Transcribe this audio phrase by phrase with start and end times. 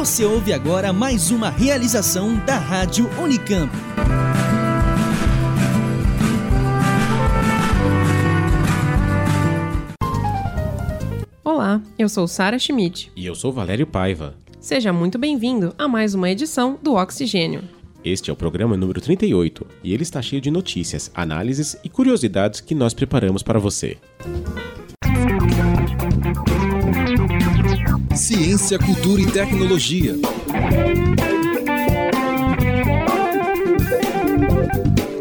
[0.00, 3.70] Você ouve agora mais uma realização da Rádio Unicamp.
[11.44, 13.12] Olá, eu sou Sara Schmidt.
[13.14, 14.36] E eu sou Valério Paiva.
[14.58, 17.62] Seja muito bem-vindo a mais uma edição do Oxigênio.
[18.02, 22.62] Este é o programa número 38 e ele está cheio de notícias, análises e curiosidades
[22.62, 23.98] que nós preparamos para você.
[28.20, 30.14] Ciência, cultura e tecnologia.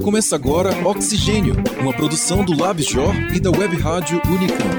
[0.03, 4.70] Começa agora Oxigênio, uma produção do LabJOR e da Web Rádio Unicamp.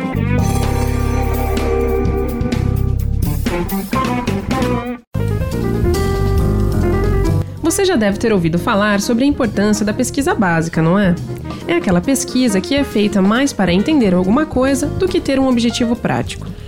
[7.63, 11.15] Você já deve ter ouvido falar sobre a importância da pesquisa básica, não é?
[11.67, 15.49] É aquela pesquisa que é feita mais para entender alguma coisa do que ter um
[15.49, 16.60] objetivo prático.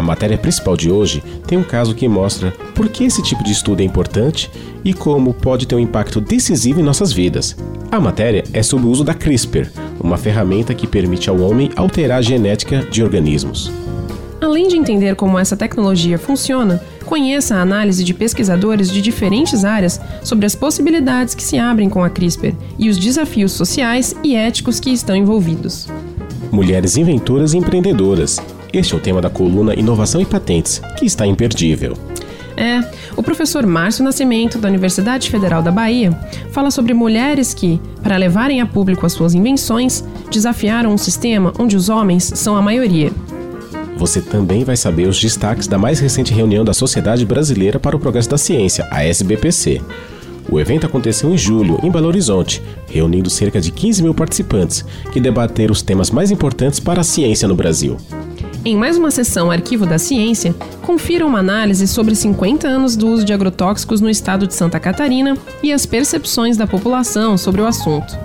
[0.00, 3.52] A matéria principal de hoje tem um caso que mostra por que esse tipo de
[3.52, 4.50] estudo é importante
[4.82, 7.54] e como pode ter um impacto decisivo em nossas vidas.
[7.92, 12.20] A matéria é sobre o uso da CRISPR, uma ferramenta que permite ao homem alterar
[12.20, 13.70] a genética de organismos.
[14.40, 20.00] Além de entender como essa tecnologia funciona, conheça a análise de pesquisadores de diferentes áreas
[20.24, 24.80] sobre as possibilidades que se abrem com a CRISPR e os desafios sociais e éticos
[24.80, 25.88] que estão envolvidos.
[26.50, 28.40] Mulheres inventoras e empreendedoras.
[28.72, 31.96] Este é o tema da coluna Inovação e Patentes, que está imperdível.
[32.56, 32.80] É,
[33.16, 36.12] o professor Márcio Nascimento, da Universidade Federal da Bahia,
[36.52, 41.76] fala sobre mulheres que, para levarem a público as suas invenções, desafiaram um sistema onde
[41.76, 43.10] os homens são a maioria.
[43.96, 48.00] Você também vai saber os destaques da mais recente reunião da Sociedade Brasileira para o
[48.00, 49.80] Progresso da Ciência, a SBPC.
[50.50, 55.20] O evento aconteceu em julho, em Belo Horizonte, reunindo cerca de 15 mil participantes que
[55.20, 57.96] debateram os temas mais importantes para a ciência no Brasil.
[58.62, 63.24] Em mais uma sessão Arquivo da Ciência, confira uma análise sobre 50 anos do uso
[63.24, 68.18] de agrotóxicos no estado de Santa Catarina e as percepções da população sobre o assunto.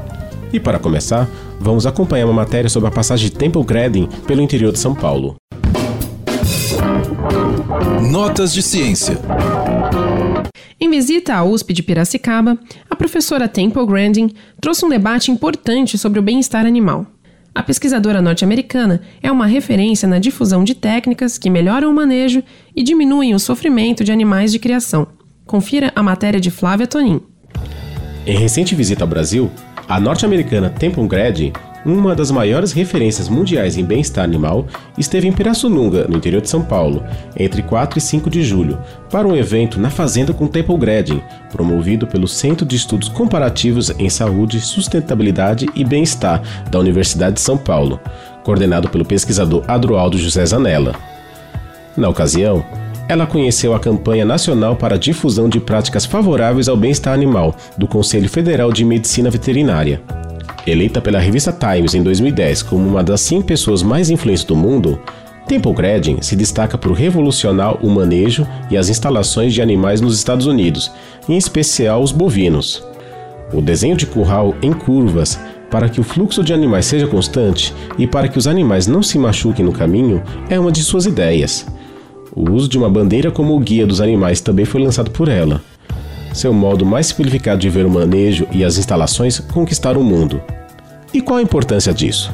[0.51, 4.73] E para começar, vamos acompanhar uma matéria sobre a passagem de Temple Grandin pelo interior
[4.73, 5.37] de São Paulo.
[8.11, 9.17] Notas de ciência.
[10.77, 12.57] Em visita à USP de Piracicaba,
[12.89, 14.29] a professora Temple Grandin
[14.59, 17.07] trouxe um debate importante sobre o bem-estar animal.
[17.55, 22.43] A pesquisadora norte-americana é uma referência na difusão de técnicas que melhoram o manejo
[22.75, 25.07] e diminuem o sofrimento de animais de criação.
[25.45, 27.21] Confira a matéria de Flávia Tonin.
[28.27, 29.49] Em recente visita ao Brasil,
[29.87, 31.53] a norte-americana Temple Grandin
[31.85, 34.65] uma das maiores referências mundiais em bem-estar animal,
[34.97, 37.03] esteve em Pirassununga, no interior de São Paulo,
[37.37, 38.79] entre 4 e 5 de julho,
[39.11, 44.09] para um evento na Fazenda com Temple Grading, promovido pelo Centro de Estudos Comparativos em
[44.09, 46.41] Saúde, Sustentabilidade e Bem-Estar
[46.71, 47.99] da Universidade de São Paulo,
[48.43, 50.95] coordenado pelo pesquisador Adroaldo José Zanella.
[51.95, 52.65] Na ocasião,
[53.07, 57.87] ela conheceu a campanha nacional para a difusão de práticas favoráveis ao bem-estar animal do
[57.87, 60.01] Conselho Federal de Medicina Veterinária.
[60.67, 64.99] Eleita pela revista Times em 2010 como uma das 100 pessoas mais influentes do mundo,
[65.47, 70.47] Temple Grandin se destaca por revolucionar o manejo e as instalações de animais nos Estados
[70.47, 70.91] Unidos,
[71.29, 72.83] em especial os bovinos.
[73.53, 75.39] O desenho de curral em curvas
[75.69, 79.19] para que o fluxo de animais seja constante e para que os animais não se
[79.19, 81.67] machuquem no caminho é uma de suas ideias.
[82.35, 85.61] O uso de uma bandeira como guia dos animais também foi lançado por ela.
[86.35, 90.43] Seu modo mais simplificado de ver o manejo e as instalações conquistaram o mundo.
[91.13, 92.29] E qual a importância disso?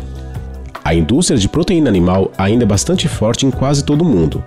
[0.83, 4.43] A indústria de proteína animal ainda é bastante forte em quase todo o mundo.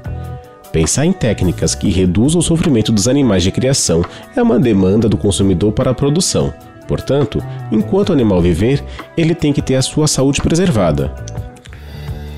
[0.73, 4.05] Pensar em técnicas que reduzam o sofrimento dos animais de criação
[4.35, 6.53] é uma demanda do consumidor para a produção.
[6.89, 7.41] Portanto,
[7.71, 8.83] enquanto o animal viver,
[9.17, 11.15] ele tem que ter a sua saúde preservada.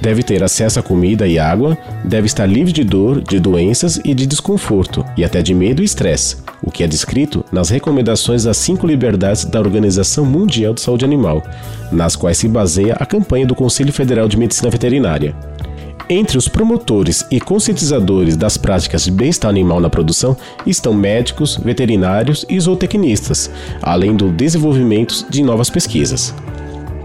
[0.00, 4.14] Deve ter acesso a comida e água, deve estar livre de dor, de doenças e
[4.14, 8.56] de desconforto, e até de medo e estresse, o que é descrito nas recomendações das
[8.56, 11.42] cinco liberdades da Organização Mundial de Saúde Animal,
[11.90, 15.34] nas quais se baseia a campanha do Conselho Federal de Medicina Veterinária.
[16.08, 22.46] Entre os promotores e conscientizadores das práticas de bem-estar animal na produção estão médicos, veterinários
[22.48, 23.50] e zootecnistas,
[23.82, 26.32] além do desenvolvimento de novas pesquisas.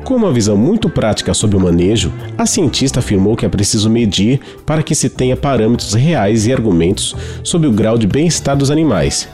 [0.04, 4.40] Com uma visão muito prática sobre o manejo, a cientista afirmou que é preciso medir
[4.66, 9.30] para que se tenha parâmetros reais e argumentos sobre o grau de bem-estar dos animais.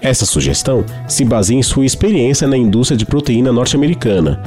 [0.00, 4.42] Essa sugestão se baseia em sua experiência na indústria de proteína norte-americana,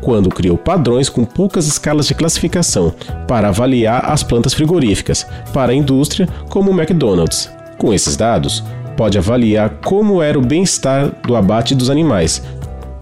[0.00, 2.94] quando criou padrões com poucas escalas de classificação
[3.26, 7.50] para avaliar as plantas frigoríficas para a indústria, como o McDonald's.
[7.76, 8.62] Com esses dados,
[8.96, 12.42] pode avaliar como era o bem-estar do abate dos animais,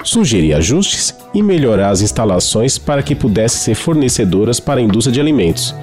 [0.03, 5.21] sugerir ajustes e melhorar as instalações para que pudessem ser fornecedoras para a indústria de
[5.21, 5.75] alimentos.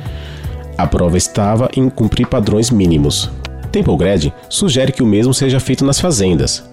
[0.77, 3.29] A prova estava em cumprir padrões mínimos.
[3.71, 6.63] Temple Grad sugere que o mesmo seja feito nas fazendas.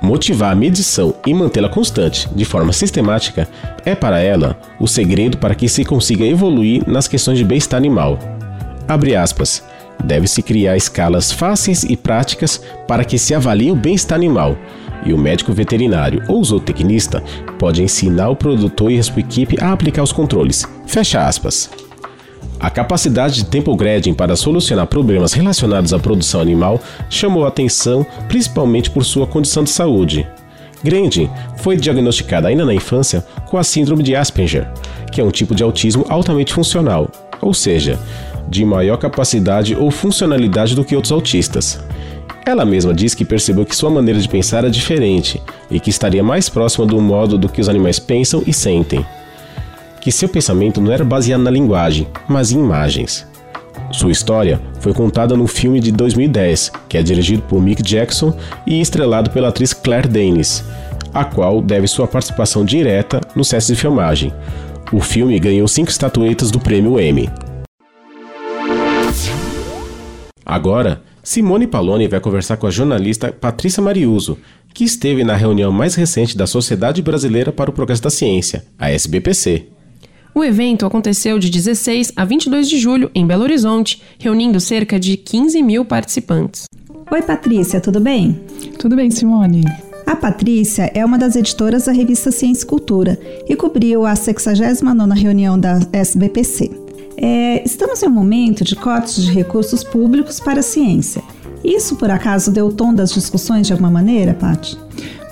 [0.00, 3.48] Motivar a medição e mantê-la constante, de forma sistemática,
[3.84, 8.18] é para ela o segredo para que se consiga evoluir nas questões de bem-estar animal.
[8.88, 9.62] Abre aspas.
[10.02, 14.58] Deve-se criar escalas fáceis e práticas para que se avalie o bem-estar animal,
[15.04, 17.22] e o médico veterinário ou zootecnista
[17.58, 20.66] pode ensinar o produtor e a sua equipe a aplicar os controles.
[20.86, 21.70] Fecha aspas.
[22.58, 28.06] A capacidade de Temple Grading para solucionar problemas relacionados à produção animal chamou a atenção
[28.28, 30.26] principalmente por sua condição de saúde.
[30.84, 31.28] Grandin
[31.58, 34.70] foi diagnosticada ainda na infância com a síndrome de Asperger,
[35.10, 37.10] que é um tipo de autismo altamente funcional,
[37.40, 37.98] ou seja,
[38.48, 41.80] de maior capacidade ou funcionalidade do que outros autistas.
[42.44, 45.40] Ela mesma diz que percebeu que sua maneira de pensar é diferente
[45.70, 49.06] e que estaria mais próxima do modo do que os animais pensam e sentem.
[50.00, 53.24] Que seu pensamento não era baseado na linguagem, mas em imagens.
[53.92, 58.36] Sua história foi contada no filme de 2010, que é dirigido por Mick Jackson
[58.66, 60.64] e estrelado pela atriz Claire Danes,
[61.14, 64.32] a qual deve sua participação direta no set de filmagem.
[64.92, 67.30] O filme ganhou cinco estatuetas do prêmio Emmy.
[70.44, 74.38] Agora, Simone Paloni vai conversar com a jornalista Patrícia Mariuso,
[74.74, 78.90] que esteve na reunião mais recente da Sociedade Brasileira para o Progresso da Ciência, a
[78.90, 79.68] SBPC.
[80.34, 85.16] O evento aconteceu de 16 a 22 de julho em Belo Horizonte, reunindo cerca de
[85.16, 86.64] 15 mil participantes.
[87.10, 88.40] Oi, Patrícia, tudo bem?
[88.78, 89.62] Tudo bem, Simone.
[90.06, 95.14] A Patrícia é uma das editoras da revista Ciência e Cultura e cobriu a 69ª
[95.14, 96.81] reunião da SBPC.
[97.16, 101.22] É, estamos em um momento de cortes de recursos públicos para a ciência.
[101.64, 104.76] Isso, por acaso, deu o tom das discussões de alguma maneira, Paty?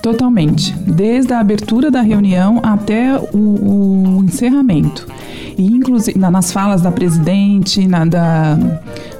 [0.02, 0.72] Totalmente.
[0.78, 5.06] Desde a abertura da reunião até o, o encerramento.
[5.58, 8.58] E, inclusive, nas falas da presidente, na, da,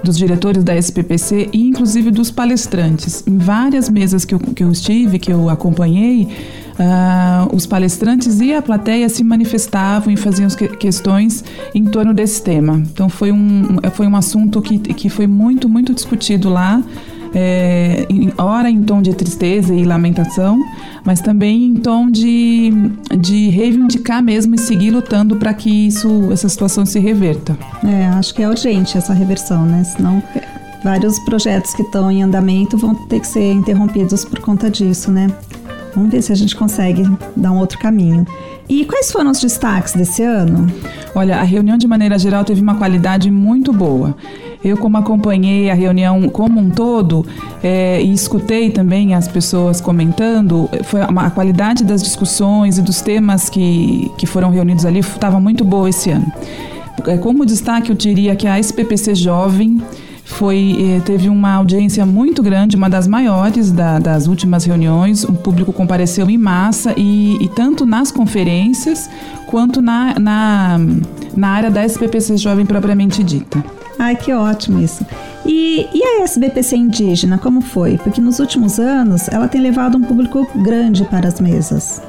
[0.03, 3.23] dos diretores da SPPC e, inclusive, dos palestrantes.
[3.27, 6.29] Em várias mesas que eu, que eu estive, que eu acompanhei,
[6.81, 11.45] Uh, os palestrantes e a plateia se manifestavam e faziam que questões
[11.75, 12.79] em torno desse tema.
[12.79, 16.83] Então foi um, foi um assunto que, que foi muito, muito discutido lá.
[17.35, 20.59] É, ora em tom de tristeza e lamentação,
[21.05, 22.73] mas também em tom de,
[23.21, 27.57] de reivindicar mesmo e seguir lutando para que isso, essa situação se reverta.
[27.85, 29.85] É, acho que é urgente essa reversão, né?
[29.85, 30.21] Senão
[30.83, 35.29] vários projetos que estão em andamento vão ter que ser interrompidos por conta disso, né?
[35.95, 37.05] Vamos ver se a gente consegue
[37.37, 38.27] dar um outro caminho.
[38.69, 40.73] E quais foram os destaques desse ano?
[41.15, 44.17] Olha, a reunião de maneira geral teve uma qualidade muito boa.
[44.63, 47.27] Eu, como acompanhei a reunião como um todo
[47.63, 53.01] é, e escutei também as pessoas comentando, foi uma, a qualidade das discussões e dos
[53.01, 56.31] temas que, que foram reunidos ali estava muito boa esse ano.
[57.07, 59.83] É, como destaque, eu diria que a SPPC Jovem
[60.31, 65.25] foi eh, teve uma audiência muito grande, uma das maiores da, das últimas reuniões.
[65.25, 69.11] O público compareceu em massa e, e tanto nas conferências
[69.47, 70.79] quanto na, na,
[71.37, 73.63] na área da SBPC Jovem propriamente dita.
[73.99, 75.05] Ai, que ótimo isso.
[75.45, 77.99] E, e a SBPC indígena, como foi?
[77.99, 82.01] Porque nos últimos anos ela tem levado um público grande para as mesas.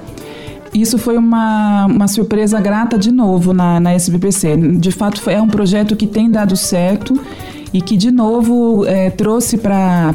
[0.73, 4.55] Isso foi uma, uma surpresa grata de novo na, na SBPC.
[4.79, 7.19] De fato, é um projeto que tem dado certo
[7.73, 10.13] e que de novo é, trouxe para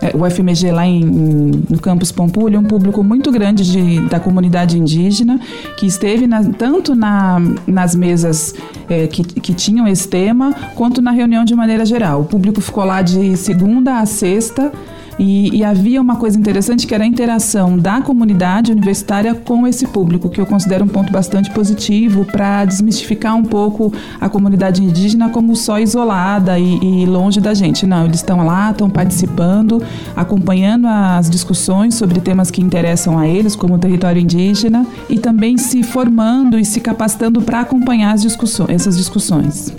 [0.00, 4.78] é, o FMG lá em, no campus Pampulha um público muito grande de, da comunidade
[4.78, 5.38] indígena
[5.76, 8.54] que esteve na, tanto na, nas mesas
[8.88, 12.22] é, que, que tinham esse tema quanto na reunião de maneira geral.
[12.22, 14.72] O público ficou lá de segunda a sexta
[15.18, 19.86] e, e, havia uma coisa interessante que era a interação da comunidade universitária com esse
[19.88, 25.28] público, que eu considero um ponto bastante positivo para desmistificar um pouco a comunidade indígena
[25.28, 27.84] como só isolada e, e longe da gente.
[27.84, 29.82] Não, eles estão lá, estão participando,
[30.14, 35.58] acompanhando as discussões sobre temas que interessam a eles, como o território indígena, e também
[35.58, 39.72] se formando e se capacitando para acompanhar as discussões, essas discussões.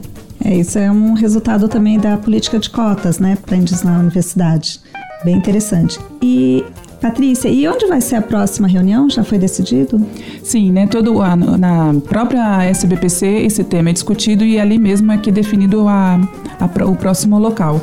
[0.44, 4.80] É, isso é um resultado também da política de cotas, né, para na universidade.
[5.24, 6.00] Bem interessante.
[6.22, 6.64] E
[7.02, 9.10] Patrícia, e onde vai ser a próxima reunião?
[9.10, 10.06] Já foi decidido?
[10.44, 10.86] Sim, né?
[10.86, 15.34] Todo ano, na própria SBPC esse tema é discutido e ali mesmo é que é
[15.34, 16.20] definido a,
[16.60, 17.82] a, o próximo local.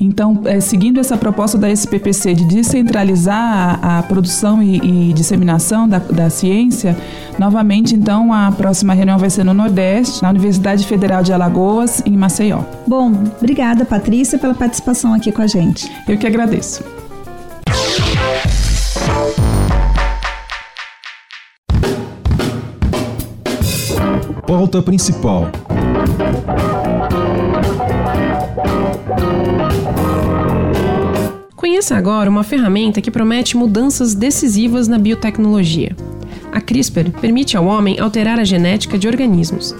[0.00, 5.88] Então, é, seguindo essa proposta da SPPC de descentralizar a, a produção e, e disseminação
[5.88, 6.96] da, da, ciência,
[7.38, 12.16] novamente, então, a próxima reunião vai ser no Nordeste, na Universidade Federal de Alagoas, em
[12.16, 12.60] Maceió.
[12.86, 15.90] Bom, obrigada, Patrícia, pela participação aqui com a gente.
[16.06, 16.84] Eu que agradeço.
[24.46, 25.50] Pauta principal.
[31.76, 35.94] Começa agora uma ferramenta que promete mudanças decisivas na biotecnologia.
[36.50, 39.74] A CRISPR permite ao homem alterar a genética de organismos.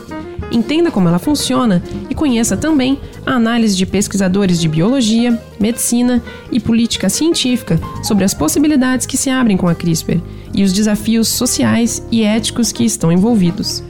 [0.52, 6.22] Entenda como ela funciona e conheça também a análise de pesquisadores de biologia, medicina
[6.52, 10.20] e política científica sobre as possibilidades que se abrem com a CRISPR
[10.52, 13.82] e os desafios sociais e éticos que estão envolvidos.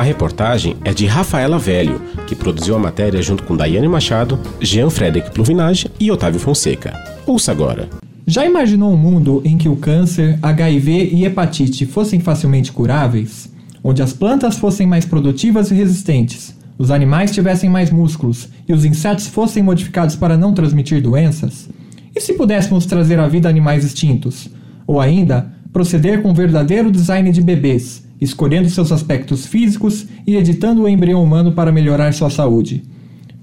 [0.00, 4.88] A reportagem é de Rafaela Velho, que produziu a matéria junto com Daiane Machado, Jean
[4.88, 6.98] Frederic Pluvinage e Otávio Fonseca.
[7.26, 7.86] Ouça agora.
[8.26, 13.52] Já imaginou um mundo em que o câncer, HIV e hepatite fossem facilmente curáveis?
[13.84, 18.86] Onde as plantas fossem mais produtivas e resistentes, os animais tivessem mais músculos e os
[18.86, 21.68] insetos fossem modificados para não transmitir doenças?
[22.16, 24.48] E se pudéssemos trazer à vida animais extintos?
[24.86, 30.88] Ou ainda, proceder com verdadeiro design de bebês, escolhendo seus aspectos físicos e editando o
[30.88, 32.82] embrião humano para melhorar sua saúde.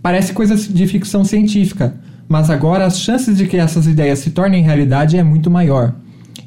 [0.01, 1.95] Parece coisa de ficção científica,
[2.27, 5.95] mas agora as chances de que essas ideias se tornem realidade é muito maior.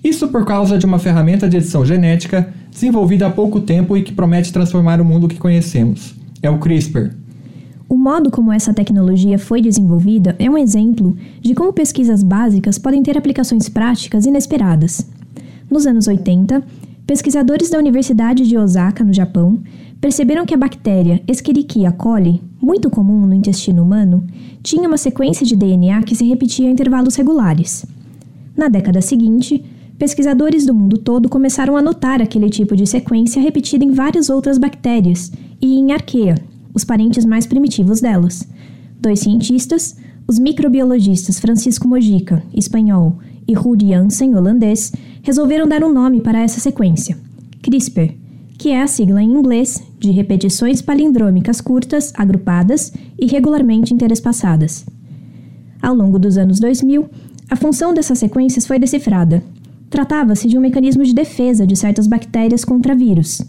[0.02, 4.12] Isso por causa de uma ferramenta de edição genética desenvolvida há pouco tempo e que
[4.12, 6.14] promete transformar o mundo que conhecemos.
[6.42, 7.10] É o CRISPR.
[7.88, 13.02] O modo como essa tecnologia foi desenvolvida é um exemplo de como pesquisas básicas podem
[13.02, 15.06] ter aplicações práticas inesperadas.
[15.68, 16.62] Nos anos 80,
[17.10, 19.58] Pesquisadores da Universidade de Osaka, no Japão,
[20.00, 24.24] perceberam que a bactéria Escherichia coli, muito comum no intestino humano,
[24.62, 27.84] tinha uma sequência de DNA que se repetia a intervalos regulares.
[28.56, 29.60] Na década seguinte,
[29.98, 34.56] pesquisadores do mundo todo começaram a notar aquele tipo de sequência repetida em várias outras
[34.56, 36.36] bactérias e em arqueia,
[36.72, 38.48] os parentes mais primitivos delas.
[39.00, 39.96] Dois cientistas,
[40.28, 43.18] os microbiologistas Francisco Mojica, espanhol,
[43.50, 47.16] e Ruud Janssen, holandês, resolveram dar um nome para essa sequência,
[47.62, 48.14] CRISPR,
[48.58, 54.84] que é a sigla em inglês de repetições palindrômicas curtas, agrupadas e regularmente interespaçadas.
[55.80, 57.08] Ao longo dos anos 2000,
[57.50, 59.42] a função dessas sequências foi decifrada.
[59.88, 63.42] Tratava-se de um mecanismo de defesa de certas bactérias contra vírus.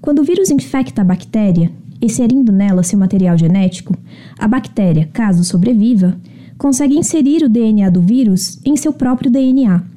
[0.00, 3.94] Quando o vírus infecta a bactéria, inserindo nela seu material genético,
[4.38, 6.16] a bactéria, caso sobreviva,
[6.58, 9.93] consegue inserir o DNA do vírus em seu próprio DNA.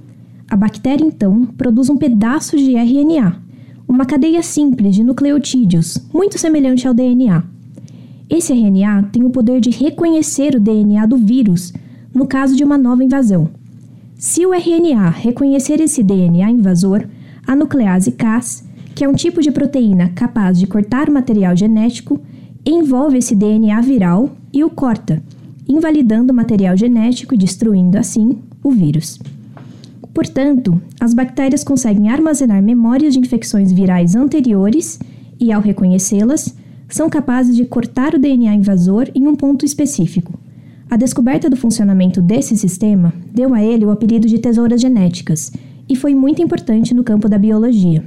[0.50, 3.42] A bactéria, então, produz um pedaço de RNA,
[3.88, 7.44] uma cadeia simples de nucleotídeos, muito semelhante ao DNA.
[8.30, 11.74] Esse RNA tem o poder de reconhecer o DNA do vírus
[12.14, 13.50] no caso de uma nova invasão.
[14.18, 17.06] Se o RNA reconhecer esse DNA invasor,
[17.46, 22.20] a nuclease Cas, que é um tipo de proteína capaz de cortar o material genético,
[22.66, 25.22] envolve esse DNA viral e o corta,
[25.68, 29.20] invalidando o material genético e destruindo, assim, o vírus.
[30.18, 35.00] Portanto, as bactérias conseguem armazenar memórias de infecções virais anteriores
[35.40, 36.56] e, ao reconhecê-las,
[36.90, 40.34] são capazes de cortar o DNA invasor em um ponto específico.
[40.90, 45.52] A descoberta do funcionamento desse sistema deu a ele o apelido de tesouras genéticas
[45.88, 48.04] e foi muito importante no campo da biologia.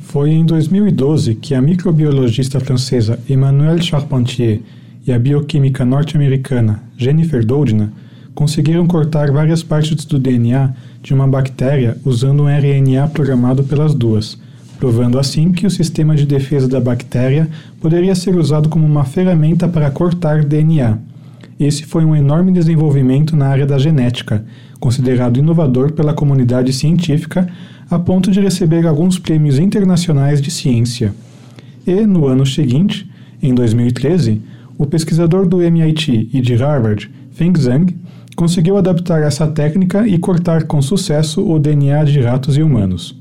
[0.00, 4.62] Foi em 2012 que a microbiologista francesa Emmanuelle Charpentier
[5.06, 7.92] e a bioquímica norte-americana Jennifer Doudna
[8.34, 14.38] conseguiram cortar várias partes do DNA de uma bactéria usando um RNA programado pelas duas,
[14.78, 17.48] provando assim que o sistema de defesa da bactéria
[17.80, 20.98] poderia ser usado como uma ferramenta para cortar DNA.
[21.58, 24.44] Esse foi um enorme desenvolvimento na área da genética,
[24.78, 27.48] considerado inovador pela comunidade científica,
[27.90, 31.12] a ponto de receber alguns prêmios internacionais de ciência.
[31.86, 33.10] E, no ano seguinte,
[33.42, 34.40] em 2013,
[34.76, 37.96] o pesquisador do MIT e de Harvard, Feng Zhang,
[38.38, 43.20] conseguiu adaptar essa técnica e cortar com sucesso o DNA de ratos e humanos.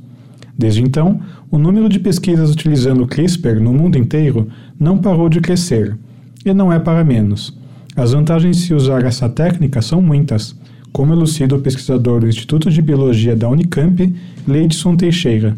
[0.56, 1.20] Desde então,
[1.50, 4.48] o número de pesquisas utilizando CRISPR no mundo inteiro
[4.80, 5.98] não parou de crescer,
[6.46, 7.58] e não é para menos.
[7.96, 10.56] As vantagens de se usar essa técnica são muitas,
[10.94, 14.16] como elucida o pesquisador do Instituto de Biologia da Unicamp,
[14.48, 15.58] Leidson Teixeira.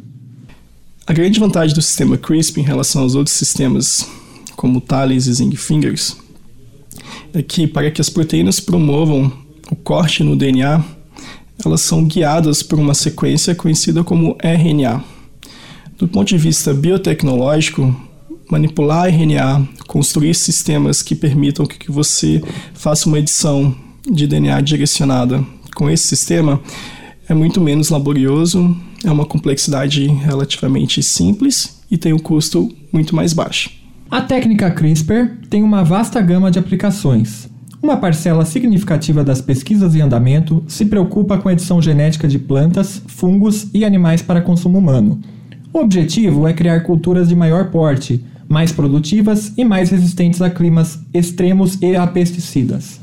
[1.06, 4.10] A grande vantagem do sistema CRISPR em relação aos outros sistemas
[4.56, 6.16] como Thales e Zinc Fingers,
[7.34, 10.84] é que para que as proteínas promovam o corte no DNA,
[11.64, 15.04] elas são guiadas por uma sequência conhecida como RNA.
[15.98, 17.96] Do ponto de vista biotecnológico,
[18.50, 22.42] manipular RNA, construir sistemas que permitam que você
[22.74, 23.76] faça uma edição
[24.10, 25.44] de DNA direcionada
[25.76, 26.62] com esse sistema
[27.28, 33.34] é muito menos laborioso, é uma complexidade relativamente simples e tem um custo muito mais
[33.34, 33.72] baixo.
[34.10, 37.49] A técnica CRISPR tem uma vasta gama de aplicações.
[37.82, 43.02] Uma parcela significativa das pesquisas em andamento se preocupa com a edição genética de plantas,
[43.08, 45.20] fungos e animais para consumo humano.
[45.72, 51.00] O objetivo é criar culturas de maior porte, mais produtivas e mais resistentes a climas
[51.14, 53.00] extremos e a pesticidas.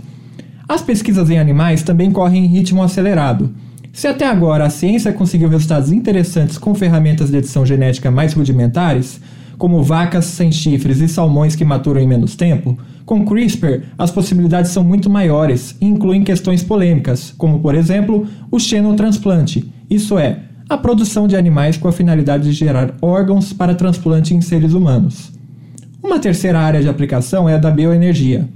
[0.69, 3.55] As pesquisas em animais também correm em ritmo acelerado.
[3.93, 9.21] Se até agora a ciência conseguiu resultados interessantes com ferramentas de edição genética mais rudimentares,
[9.57, 12.77] como vacas sem chifres e salmões que maturam em menos tempo,
[13.07, 18.59] com CRISPR as possibilidades são muito maiores e incluem questões polêmicas, como por exemplo o
[18.59, 24.35] xenotransplante, isso é, a produção de animais com a finalidade de gerar órgãos para transplante
[24.35, 25.33] em seres humanos.
[26.03, 28.49] Uma terceira área de aplicação é a da bioenergia.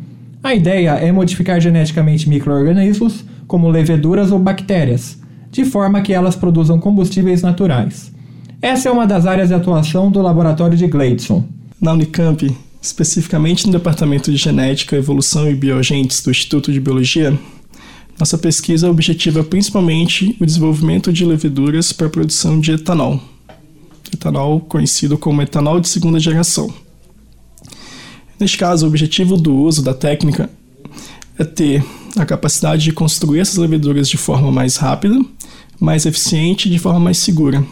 [0.42, 5.19] A ideia é modificar geneticamente microorganismos, como leveduras ou bactérias,
[5.50, 8.12] de forma que elas produzam combustíveis naturais.
[8.61, 11.45] Essa é uma das áreas de atuação do laboratório de Gleidson.
[11.80, 17.38] Na Unicamp, especificamente no Departamento de Genética, Evolução e Bioagentes do Instituto de Biologia,
[18.18, 23.20] nossa pesquisa objetiva principalmente o desenvolvimento de leveduras para a produção de etanol.
[24.12, 26.72] Etanol conhecido como etanol de segunda geração.
[28.38, 30.50] Neste caso, o objetivo do uso da técnica
[31.38, 31.84] é ter
[32.16, 35.18] a capacidade de construir essas leveduras de forma mais rápida,
[35.78, 37.64] mais eficiente e de forma mais segura.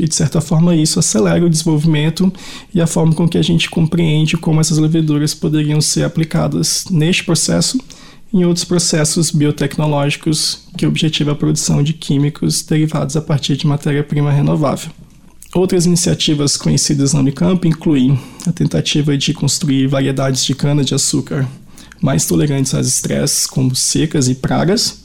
[0.00, 2.32] E de certa forma isso acelera o desenvolvimento
[2.74, 7.22] e a forma com que a gente compreende como essas leveduras poderiam ser aplicadas neste
[7.22, 7.78] processo
[8.32, 13.66] e em outros processos biotecnológicos que objetivam a produção de químicos derivados a partir de
[13.66, 14.90] matéria-prima renovável.
[15.54, 21.46] Outras iniciativas conhecidas na Unicamp incluem a tentativa de construir variedades de cana-de-açúcar
[22.00, 25.02] mais tolerantes às estresses, como secas e pragas,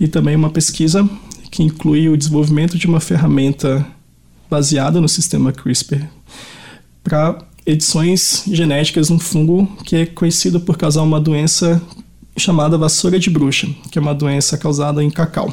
[0.00, 1.06] e também uma pesquisa
[1.50, 3.86] que inclui o desenvolvimento de uma ferramenta
[4.54, 6.04] baseada no sistema CRISPR
[7.02, 11.82] para edições genéticas num fungo que é conhecido por causar uma doença
[12.36, 15.52] chamada vassoura de bruxa, que é uma doença causada em cacau.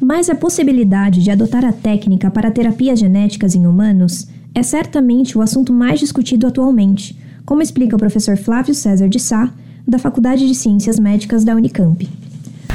[0.00, 5.42] Mas a possibilidade de adotar a técnica para terapias genéticas em humanos é certamente o
[5.42, 9.52] assunto mais discutido atualmente, como explica o professor Flávio César de Sá,
[9.86, 12.08] da Faculdade de Ciências Médicas da Unicamp.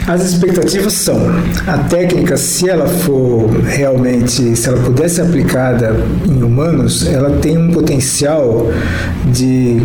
[0.08, 1.20] As expectativas são:
[1.68, 5.96] a técnica, se ela for realmente, se ela puder ser aplicada
[6.28, 8.70] em humanos, ela tem um potencial
[9.32, 9.78] de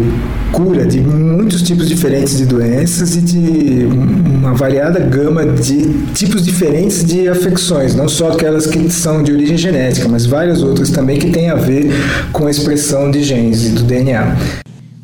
[0.53, 7.05] cura de muitos tipos diferentes de doenças e de uma variada gama de tipos diferentes
[7.05, 11.31] de afecções, não só aquelas que são de origem genética, mas várias outras também que
[11.31, 11.90] têm a ver
[12.33, 14.37] com a expressão de genes e do DNA.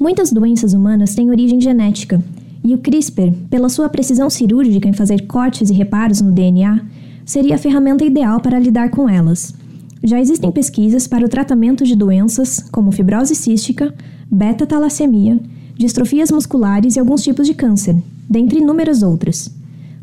[0.00, 2.20] Muitas doenças humanas têm origem genética
[2.64, 6.80] e o CRISPR, pela sua precisão cirúrgica em fazer cortes e reparos no DNA,
[7.24, 9.54] seria a ferramenta ideal para lidar com elas.
[10.02, 13.94] Já existem pesquisas para o tratamento de doenças como fibrose cística,
[14.30, 15.40] beta-talassemia,
[15.76, 17.96] distrofias musculares e alguns tipos de câncer,
[18.28, 19.50] dentre inúmeras outras.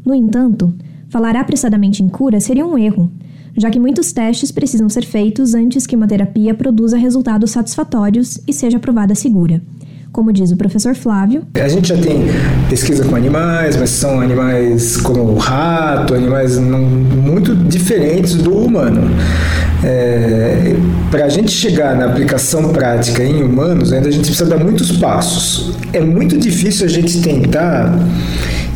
[0.05, 0.73] No entanto,
[1.09, 3.11] falar apressadamente em cura seria um erro,
[3.55, 8.53] já que muitos testes precisam ser feitos antes que uma terapia produza resultados satisfatórios e
[8.53, 9.61] seja provada segura
[10.11, 11.43] como diz o professor Flávio.
[11.55, 12.25] A gente já tem
[12.69, 19.09] pesquisa com animais, mas são animais como o rato, animais não, muito diferentes do humano.
[19.83, 20.75] É,
[21.09, 24.91] Para a gente chegar na aplicação prática em humanos, ainda a gente precisa dar muitos
[24.93, 25.73] passos.
[25.93, 27.97] É muito difícil a gente tentar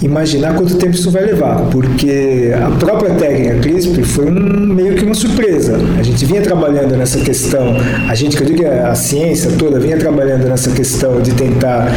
[0.02, 5.06] imaginar quanto tempo isso vai levar, porque a própria técnica CRISPR foi um, meio que
[5.06, 5.78] uma surpresa.
[5.98, 7.76] A gente vinha trabalhando nessa questão,
[8.08, 11.92] a gente, que eu digo, a ciência toda vinha trabalhando nessa questão de tentar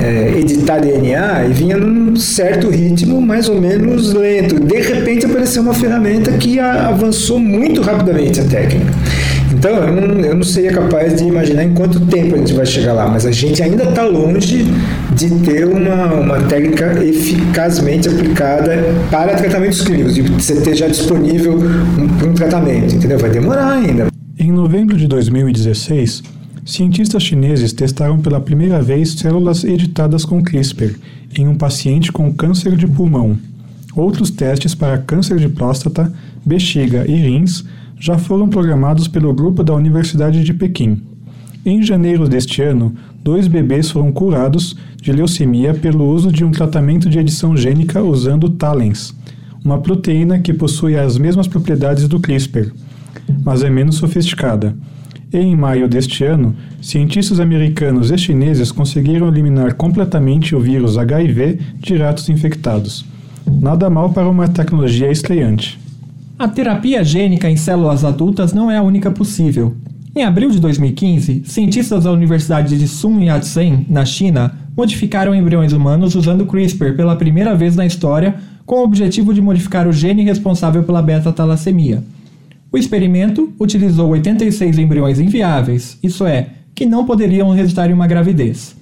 [0.00, 4.58] é, editar DNA e vinha num certo ritmo mais ou menos lento.
[4.60, 8.92] De repente apareceu uma ferramenta que avançou muito rapidamente a técnica.
[9.52, 12.66] Então, eu não, eu não seria capaz de imaginar em quanto tempo a gente vai
[12.66, 14.66] chegar lá, mas a gente ainda está longe
[15.14, 18.76] de ter uma, uma técnica eficazmente aplicada
[19.10, 23.18] para tratamentos clínicos, de você ter já disponível um, um tratamento, entendeu?
[23.18, 24.08] Vai demorar ainda.
[24.38, 26.22] Em novembro de 2016,
[26.64, 30.94] cientistas chineses testaram pela primeira vez células editadas com CRISPR
[31.36, 33.36] em um paciente com câncer de pulmão.
[33.96, 36.12] Outros testes para câncer de próstata,
[36.44, 37.64] bexiga e rins
[37.98, 41.02] já foram programados pelo grupo da Universidade de Pequim.
[41.66, 47.08] Em janeiro deste ano, dois bebês foram curados de leucemia pelo uso de um tratamento
[47.08, 49.14] de edição gênica usando TALENs,
[49.64, 52.72] uma proteína que possui as mesmas propriedades do CRISPR,
[53.44, 54.74] mas é menos sofisticada.
[55.30, 61.96] Em maio deste ano, cientistas americanos e chineses conseguiram eliminar completamente o vírus HIV de
[61.96, 63.04] ratos infectados.
[63.60, 65.78] Nada mal para uma tecnologia estreante.
[66.38, 69.76] A terapia gênica em células adultas não é a única possível.
[70.14, 76.14] Em abril de 2015, cientistas da Universidade de Sun Yat-sen, na China, modificaram embriões humanos
[76.14, 80.84] usando CRISPR pela primeira vez na história, com o objetivo de modificar o gene responsável
[80.84, 82.04] pela beta-talassemia.
[82.70, 88.76] O experimento utilizou 86 embriões inviáveis, isso é, que não poderiam resultar em uma gravidez.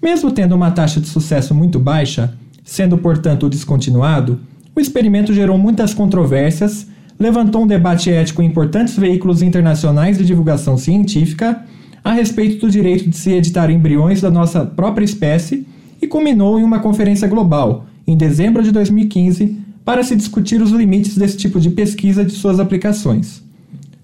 [0.00, 2.32] Mesmo tendo uma taxa de sucesso muito baixa,
[2.64, 4.40] Sendo, portanto, descontinuado,
[4.74, 6.86] o experimento gerou muitas controvérsias,
[7.18, 11.64] levantou um debate ético em importantes veículos internacionais de divulgação científica
[12.04, 15.66] a respeito do direito de se editar embriões da nossa própria espécie
[16.00, 21.16] e culminou em uma conferência global, em dezembro de 2015, para se discutir os limites
[21.16, 23.42] desse tipo de pesquisa e de suas aplicações.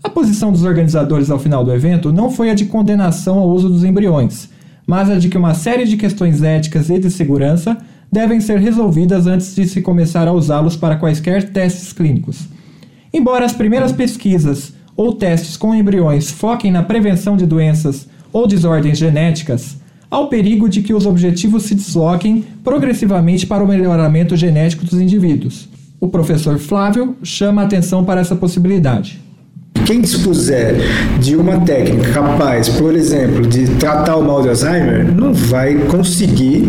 [0.03, 3.69] A posição dos organizadores ao final do evento não foi a de condenação ao uso
[3.69, 4.49] dos embriões,
[4.87, 7.77] mas a de que uma série de questões éticas e de segurança
[8.11, 12.49] devem ser resolvidas antes de se começar a usá-los para quaisquer testes clínicos.
[13.13, 18.99] Embora as primeiras pesquisas ou testes com embriões foquem na prevenção de doenças ou desordens
[18.99, 19.77] genéticas,
[20.11, 25.01] há o perigo de que os objetivos se desloquem progressivamente para o melhoramento genético dos
[25.01, 25.69] indivíduos.
[26.01, 29.21] O professor Flávio chama a atenção para essa possibilidade.
[29.87, 30.77] Quem dispuser
[31.19, 36.69] de uma técnica capaz, por exemplo, de tratar o mal de Alzheimer, não vai conseguir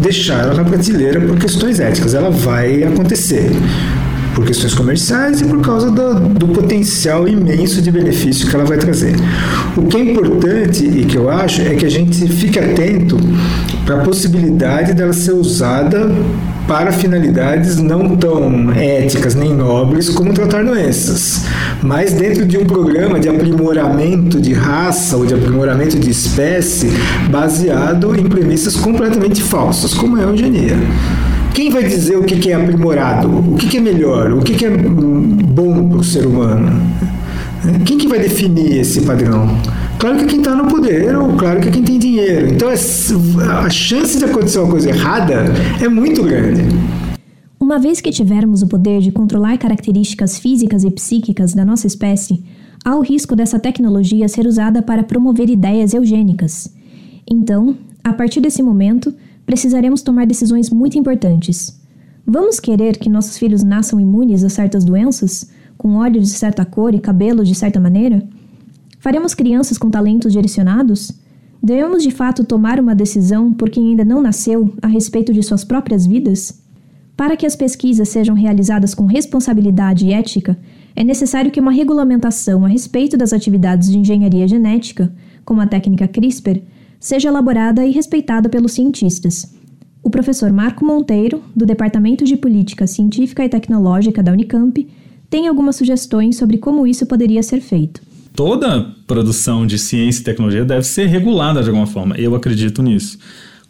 [0.00, 2.14] deixar ela na prateleira por questões éticas.
[2.14, 3.50] Ela vai acontecer
[4.38, 8.78] por questões comerciais e por causa do, do, potencial imenso de benefício que ela vai
[8.78, 9.16] trazer.
[9.76, 13.18] O que é importante e que eu acho é que a gente fique atento
[13.84, 16.08] para a possibilidade dela ser usada
[16.68, 21.44] para finalidades não tão éticas nem nobres como tratar doenças,
[21.82, 26.92] mas dentro de um programa de aprimoramento de raça ou de aprimoramento de espécie
[27.28, 30.76] baseado em premissas completamente falsas, como é a eugenia.
[31.54, 33.28] Quem vai dizer o que é aprimorado?
[33.28, 34.32] O que é melhor?
[34.32, 36.80] O que é bom para o ser humano?
[37.84, 39.48] Quem que vai definir esse padrão?
[39.98, 42.48] Claro que quem está no poder, ou claro que quem tem dinheiro.
[42.48, 45.46] Então a chance de acontecer uma coisa errada
[45.82, 46.62] é muito grande.
[47.60, 52.44] Uma vez que tivermos o poder de controlar características físicas e psíquicas da nossa espécie,
[52.84, 56.72] há o risco dessa tecnologia ser usada para promover ideias eugênicas.
[57.28, 59.12] Então, a partir desse momento,
[59.48, 61.80] precisaremos tomar decisões muito importantes.
[62.26, 66.94] Vamos querer que nossos filhos nasçam imunes a certas doenças, com olhos de certa cor
[66.94, 68.28] e cabelos de certa maneira?
[68.98, 71.18] Faremos crianças com talentos direcionados?
[71.62, 75.64] Devemos de fato tomar uma decisão por quem ainda não nasceu a respeito de suas
[75.64, 76.62] próprias vidas?
[77.16, 80.58] Para que as pesquisas sejam realizadas com responsabilidade e ética,
[80.94, 85.10] é necessário que uma regulamentação a respeito das atividades de engenharia genética,
[85.42, 86.60] como a técnica CRISPR,
[86.98, 89.54] seja elaborada e respeitada pelos cientistas.
[90.02, 94.86] O professor Marco Monteiro, do Departamento de Política Científica e Tecnológica da Unicamp,
[95.28, 98.00] tem algumas sugestões sobre como isso poderia ser feito.
[98.34, 102.14] Toda produção de ciência e tecnologia deve ser regulada de alguma forma.
[102.16, 103.18] Eu acredito nisso.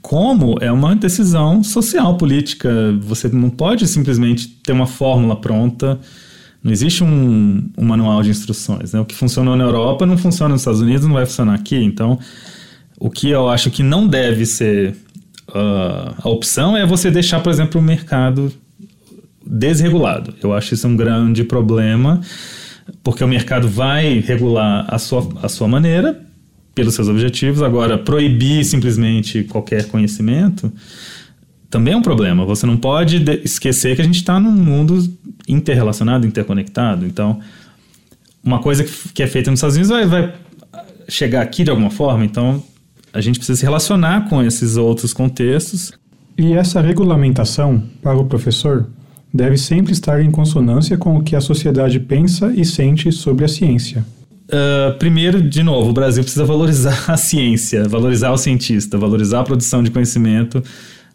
[0.01, 2.71] Como é uma decisão social, política.
[3.01, 5.99] Você não pode simplesmente ter uma fórmula pronta.
[6.63, 8.93] Não existe um, um manual de instruções.
[8.93, 9.01] Né?
[9.01, 11.77] O que funcionou na Europa não funciona nos Estados Unidos, não vai funcionar aqui.
[11.77, 12.19] Então,
[12.99, 14.95] o que eu acho que não deve ser
[15.49, 18.53] uh, a opção é você deixar, por exemplo, o mercado
[19.47, 20.35] desregulado.
[20.43, 22.21] Eu acho isso um grande problema,
[23.03, 26.21] porque o mercado vai regular a sua, a sua maneira,
[26.75, 27.63] pelos seus objetivos.
[27.63, 30.73] Agora, proibir simplesmente qualquer conhecimento
[31.71, 32.45] também é um problema.
[32.45, 34.99] Você não pode esquecer que a gente está num mundo
[35.47, 37.07] interrelacionado, interconectado.
[37.07, 37.41] Então,
[38.43, 40.35] uma coisa que é feita nos Estados Unidos vai, vai
[41.09, 42.25] chegar aqui de alguma forma.
[42.25, 42.63] Então,
[43.13, 45.93] a gente precisa se relacionar com esses outros contextos.
[46.37, 48.87] E essa regulamentação, para o professor,
[49.33, 53.49] deve sempre estar em consonância com o que a sociedade pensa e sente sobre a
[53.49, 54.05] ciência.
[54.49, 59.45] Uh, primeiro, de novo, o Brasil precisa valorizar a ciência, valorizar o cientista, valorizar a
[59.45, 60.63] produção de conhecimento,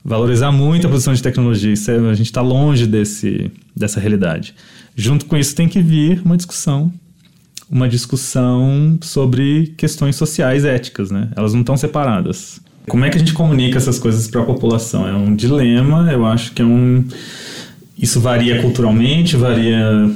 [0.06, 1.74] valorizar muito a produção de tecnologia.
[1.74, 4.54] Isso é, a gente está longe desse, dessa realidade.
[4.96, 6.92] Junto com isso, tem que vir uma discussão
[7.74, 11.30] uma discussão sobre questões sociais éticas, né?
[11.36, 12.62] Elas não estão separadas.
[12.88, 15.08] Como é que a gente comunica essas coisas para a população?
[15.08, 17.04] É um dilema, eu acho que é um.
[17.98, 20.08] Isso varia culturalmente, varia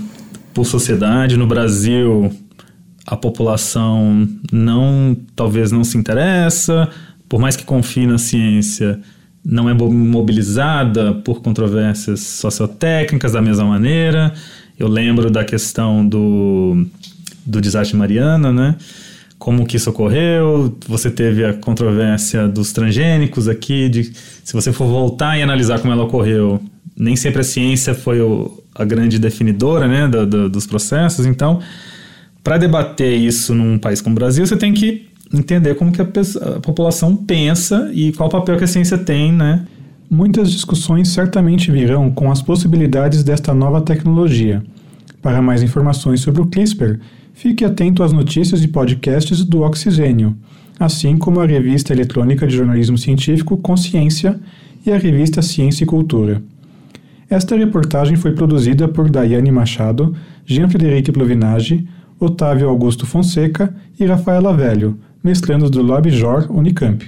[0.54, 1.36] por sociedade.
[1.36, 2.32] No Brasil,
[3.08, 6.88] a população não, talvez não se interessa,
[7.28, 9.00] por mais que confie na ciência,
[9.44, 14.32] não é mobilizada por controvérsias sociotécnicas da mesma maneira.
[14.78, 16.86] Eu lembro da questão do
[17.48, 18.76] do desastre de Mariana, né?
[19.40, 20.76] Como que isso ocorreu?
[20.88, 24.12] Você teve a controvérsia dos transgênicos aqui, de
[24.44, 26.60] se você for voltar e analisar como ela ocorreu,
[26.96, 31.26] nem sempre a ciência foi o, a grande definidora, né, do, do, dos processos.
[31.26, 31.60] Então,
[32.44, 36.06] para debater isso num país como o Brasil, você tem que entender como que a,
[36.06, 39.66] a população pensa e qual papel que a ciência tem, né?
[40.10, 44.64] Muitas discussões certamente virão com as possibilidades desta nova tecnologia.
[45.22, 47.00] Para mais informações sobre o CRISPR,
[47.38, 50.36] Fique atento às notícias e podcasts do Oxigênio,
[50.80, 54.40] assim como a revista eletrônica de jornalismo científico Consciência
[54.84, 56.42] e a revista Ciência e Cultura.
[57.30, 60.16] Esta reportagem foi produzida por Daiane Machado,
[60.48, 61.88] Jean-Frederic Plovinage,
[62.20, 67.06] Otávio Augusto Fonseca e Rafaela Velho, mestrandos do LabJOR Unicamp.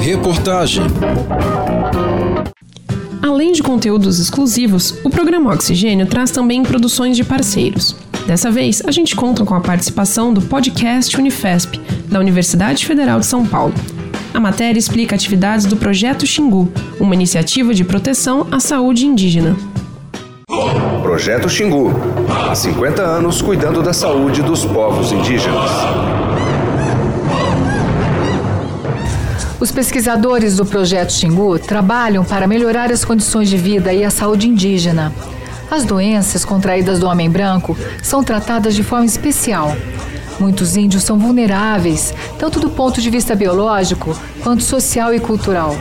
[0.00, 0.84] Reportagem.
[3.22, 7.94] Além de conteúdos exclusivos, o programa Oxigênio traz também produções de parceiros.
[8.26, 11.78] Dessa vez, a gente conta com a participação do podcast Unifesp,
[12.08, 13.74] da Universidade Federal de São Paulo.
[14.32, 19.54] A matéria explica atividades do Projeto Xingu, uma iniciativa de proteção à saúde indígena.
[21.02, 21.92] Projeto Xingu.
[22.48, 25.70] Há 50 anos cuidando da saúde dos povos indígenas.
[29.60, 34.48] Os pesquisadores do Projeto Xingu trabalham para melhorar as condições de vida e a saúde
[34.48, 35.12] indígena.
[35.70, 39.76] As doenças contraídas do homem branco são tratadas de forma especial.
[40.40, 45.76] Muitos índios são vulneráveis, tanto do ponto de vista biológico quanto social e cultural.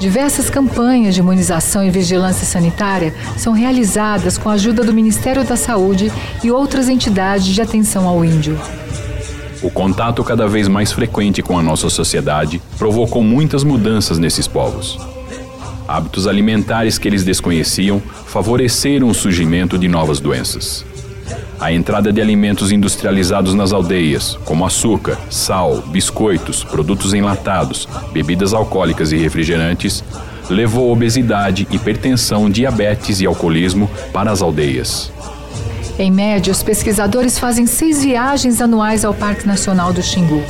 [0.00, 5.56] Diversas campanhas de imunização e vigilância sanitária são realizadas com a ajuda do Ministério da
[5.56, 8.58] Saúde e outras entidades de atenção ao índio.
[9.64, 14.98] O contato cada vez mais frequente com a nossa sociedade provocou muitas mudanças nesses povos.
[15.88, 20.84] Hábitos alimentares que eles desconheciam favoreceram o surgimento de novas doenças.
[21.58, 29.12] A entrada de alimentos industrializados nas aldeias, como açúcar, sal, biscoitos, produtos enlatados, bebidas alcoólicas
[29.12, 30.04] e refrigerantes,
[30.50, 35.10] levou obesidade, hipertensão, diabetes e alcoolismo para as aldeias.
[35.96, 40.42] Em média, os pesquisadores fazem seis viagens anuais ao Parque Nacional do Xingu.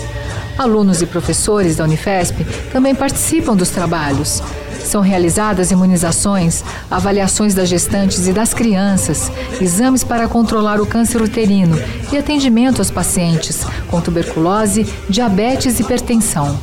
[0.57, 4.43] Alunos e professores da Unifesp também participam dos trabalhos.
[4.83, 9.31] São realizadas imunizações, avaliações das gestantes e das crianças,
[9.61, 11.77] exames para controlar o câncer uterino
[12.11, 16.59] e atendimento aos pacientes com tuberculose, diabetes e hipertensão.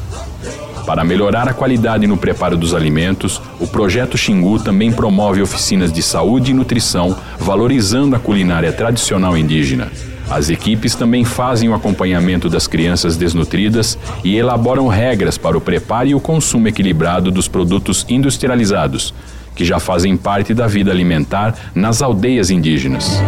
[0.86, 6.02] Para melhorar a qualidade no preparo dos alimentos, o projeto Xingu também promove oficinas de
[6.02, 9.90] saúde e nutrição, valorizando a culinária tradicional indígena.
[10.30, 16.08] As equipes também fazem o acompanhamento das crianças desnutridas e elaboram regras para o preparo
[16.08, 19.14] e o consumo equilibrado dos produtos industrializados,
[19.54, 23.22] que já fazem parte da vida alimentar nas aldeias indígenas.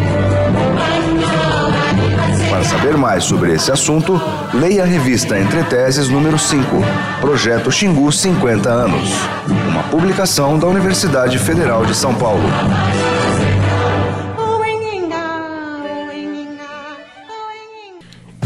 [2.63, 4.17] Para saber mais sobre esse assunto,
[4.53, 6.63] leia a revista Entre Teses número 5,
[7.19, 9.09] Projeto Xingu 50 anos,
[9.67, 12.41] uma publicação da Universidade Federal de São Paulo.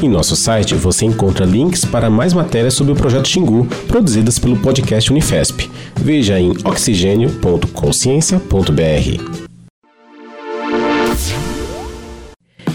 [0.01, 4.57] Em nosso site você encontra links para mais matérias sobre o projeto Xingu, produzidas pelo
[4.57, 5.69] podcast Unifesp.
[5.95, 9.36] Veja em oxigênio.consciência.br.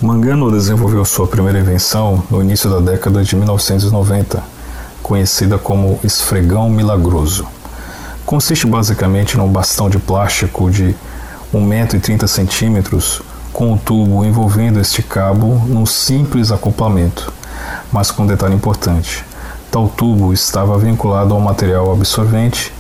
[0.01, 4.42] Mangano desenvolveu sua primeira invenção no início da década de 1990,
[5.03, 7.47] conhecida como esfregão milagroso.
[8.27, 10.95] Consiste basicamente num bastão de plástico de
[11.55, 13.23] 1,30m
[13.57, 17.33] com o tubo envolvendo este cabo num simples acoplamento,
[17.90, 19.25] mas com um detalhe importante:
[19.71, 22.71] tal tubo estava vinculado a um material absorvente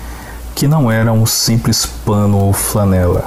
[0.54, 3.24] que não era um simples pano ou flanela.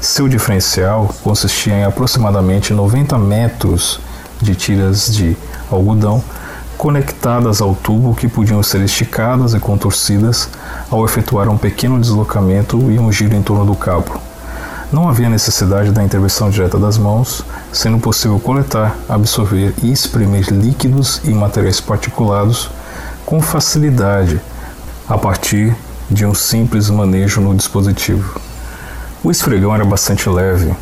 [0.00, 3.98] Seu diferencial consistia em aproximadamente 90 metros
[4.40, 5.36] de tiras de
[5.68, 6.22] algodão
[6.78, 10.48] conectadas ao tubo que podiam ser esticadas e contorcidas
[10.88, 14.25] ao efetuar um pequeno deslocamento e um giro em torno do cabo.
[14.92, 21.20] Não havia necessidade da intervenção direta das mãos, sendo possível coletar, absorver e exprimir líquidos
[21.24, 22.70] e materiais particulados
[23.24, 24.40] com facilidade
[25.08, 25.74] a partir
[26.10, 28.40] de um simples manejo no dispositivo.
[29.24, 30.72] O esfregão era bastante leve,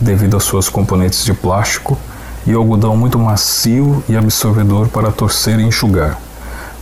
[0.00, 1.96] devido às suas componentes de plástico
[2.46, 6.18] e algodão muito macio e absorvedor para torcer e enxugar.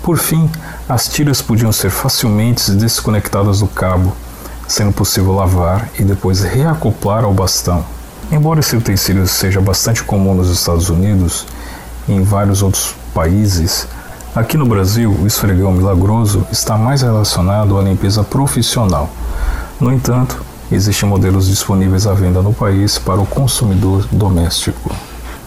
[0.03, 0.51] Por fim,
[0.89, 4.17] as tiras podiam ser facilmente desconectadas do cabo,
[4.69, 7.83] sendo possível lavar e depois reacoplar ao bastão.
[8.31, 11.47] Embora esse utensílio seja bastante comum nos Estados Unidos
[12.07, 13.89] e em vários outros países,
[14.37, 19.09] aqui no Brasil o esfregão milagroso está mais relacionado à limpeza profissional.
[19.81, 24.95] No entanto, existem modelos disponíveis à venda no país para o consumidor doméstico.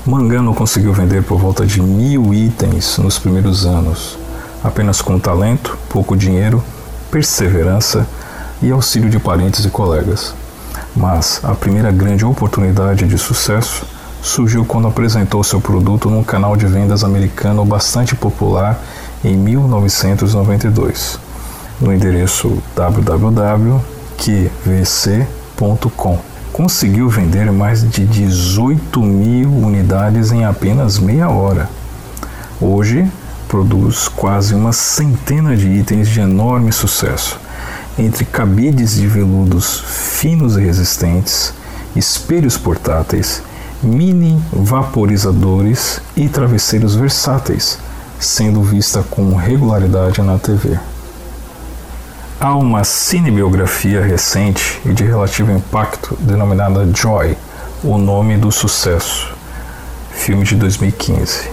[0.03, 4.17] Mangano conseguiu vender por volta de mil itens nos primeiros anos,
[4.63, 6.63] apenas com talento, pouco dinheiro,
[7.11, 8.07] perseverança
[8.61, 10.33] e auxílio de parentes e colegas.
[10.95, 13.85] Mas a primeira grande oportunidade de sucesso
[14.21, 18.79] surgiu quando apresentou seu produto num canal de vendas americano bastante popular
[19.23, 21.19] em 1992,
[21.79, 23.81] no endereço www.qvc.com
[26.51, 31.69] conseguiu vender mais de 18 mil unidades em apenas meia hora.
[32.59, 33.09] Hoje,
[33.47, 37.39] produz quase uma centena de itens de enorme sucesso,
[37.97, 41.53] entre cabides de veludos finos e resistentes,
[41.95, 43.41] espelhos portáteis,
[43.83, 47.77] mini vaporizadores e travesseiros versáteis,
[48.19, 50.79] sendo vista com regularidade na TV.
[52.39, 57.37] Há uma cinebiografia recente e de relativo impacto denominada Joy,
[57.83, 59.31] o nome do sucesso,
[60.11, 61.49] filme de 2015.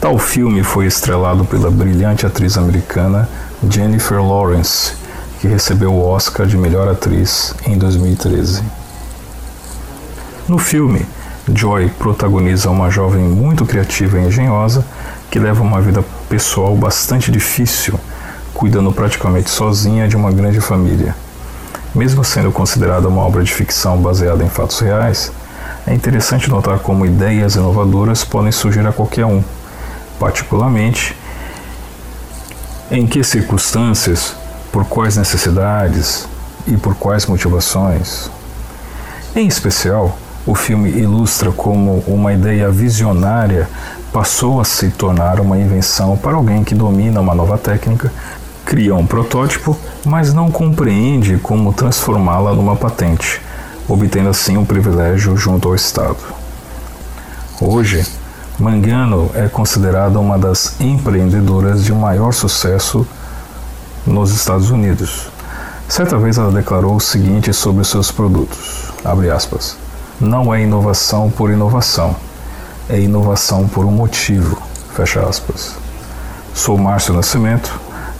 [0.00, 3.28] Tal filme foi estrelado pela brilhante atriz americana
[3.68, 4.92] Jennifer Lawrence,
[5.40, 8.62] que recebeu o Oscar de melhor atriz em 2013.
[10.48, 11.06] No filme,
[11.54, 14.84] Joy protagoniza uma jovem muito criativa e engenhosa
[15.30, 17.98] que leva uma vida pessoal bastante difícil
[18.52, 21.14] cuidando praticamente sozinha de uma grande família.
[21.94, 25.32] Mesmo sendo considerada uma obra de ficção baseada em fatos reais,
[25.86, 29.42] é interessante notar como ideias inovadoras podem surgir a qualquer um,
[30.18, 31.16] particularmente
[32.90, 34.34] em que circunstâncias,
[34.72, 36.28] por quais necessidades
[36.66, 38.30] e por quais motivações.
[39.34, 43.68] Em especial, o filme ilustra como uma ideia visionária
[44.12, 48.10] passou a se tornar uma invenção para alguém que domina uma nova técnica
[48.64, 53.40] cria um protótipo, mas não compreende como transformá-la numa patente,
[53.88, 56.18] obtendo assim um privilégio junto ao Estado.
[57.60, 58.06] Hoje,
[58.58, 63.06] Mangano é considerada uma das empreendedoras de maior sucesso
[64.08, 65.28] nos Estados Unidos.
[65.88, 68.92] Certa vez ela declarou o seguinte sobre seus produtos:
[69.34, 69.76] aspas,
[70.20, 72.16] Não é inovação por inovação,
[72.88, 74.60] é inovação por um motivo.
[74.94, 75.76] Fecha aspas.
[76.54, 77.78] Sou Márcio Nascimento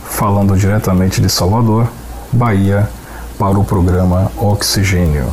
[0.08, 1.86] falando diretamente de Salvador,
[2.32, 2.88] Bahia,
[3.38, 5.26] para o programa Oxigênio.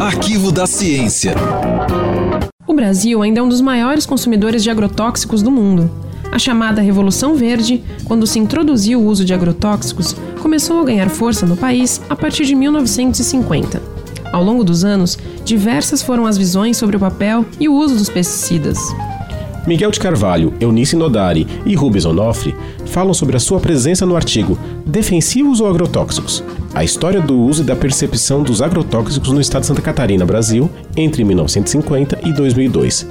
[0.00, 1.34] Arquivo da Ciência.
[2.72, 5.90] O Brasil ainda é um dos maiores consumidores de agrotóxicos do mundo.
[6.30, 11.44] A chamada Revolução Verde, quando se introduziu o uso de agrotóxicos, começou a ganhar força
[11.44, 13.82] no país a partir de 1950.
[14.32, 18.08] Ao longo dos anos, diversas foram as visões sobre o papel e o uso dos
[18.08, 18.78] pesticidas.
[19.66, 22.54] Miguel de Carvalho, Eunice Nodari e Rubens Onofre
[22.86, 26.42] falam sobre a sua presença no artigo Defensivos ou Agrotóxicos?
[26.74, 30.70] A história do uso e da percepção dos agrotóxicos no estado de Santa Catarina, Brasil,
[30.96, 33.06] entre 1950 e 2002.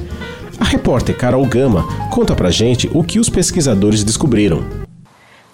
[0.59, 4.65] A repórter Carol Gama conta pra gente o que os pesquisadores descobriram.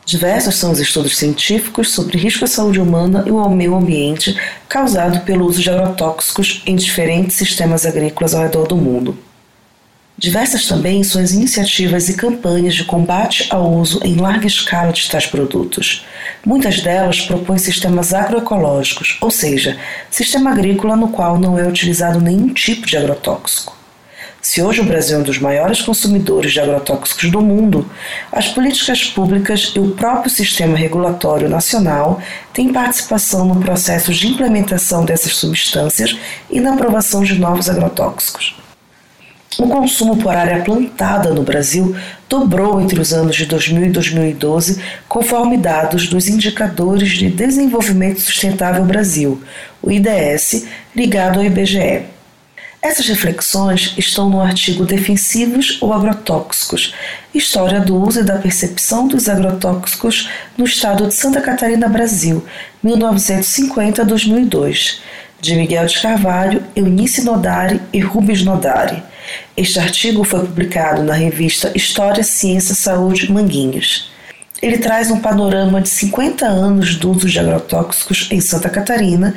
[0.05, 4.39] Diversos são os estudos científicos sobre risco à saúde humana e ao meio ambiente
[4.69, 9.17] causado pelo uso de agrotóxicos em diferentes sistemas agrícolas ao redor do mundo.
[10.19, 15.07] Diversas também são as iniciativas e campanhas de combate ao uso em larga escala de
[15.07, 16.07] tais produtos.
[16.43, 19.77] Muitas delas propõem sistemas agroecológicos, ou seja,
[20.09, 23.77] sistema agrícola no qual não é utilizado nenhum tipo de agrotóxico.
[24.41, 27.87] Se hoje o Brasil é um dos maiores consumidores de agrotóxicos do mundo,
[28.31, 32.19] as políticas públicas e o próprio sistema regulatório nacional
[32.53, 36.17] têm participação no processo de implementação dessas substâncias
[36.49, 38.55] e na aprovação de novos agrotóxicos.
[39.59, 41.95] O consumo por área plantada no Brasil
[42.29, 48.85] dobrou entre os anos de 2000 e 2012, conforme dados dos Indicadores de Desenvolvimento Sustentável
[48.85, 49.41] Brasil,
[49.81, 52.03] o IDS, ligado ao IBGE.
[52.79, 56.93] Essas reflexões estão no artigo Defensivos ou Agrotóxicos
[57.33, 62.43] História do uso e da percepção dos agrotóxicos no estado de Santa Catarina, Brasil,
[62.83, 64.97] 1950-2002,
[65.39, 69.03] de Miguel de Carvalho, Eunice Nodari e Rubens Nodari.
[69.55, 74.11] Este artigo foi publicado na revista História, Ciência, Saúde, Manguinhos.
[74.61, 79.35] Ele traz um panorama de 50 anos do uso de agrotóxicos em Santa Catarina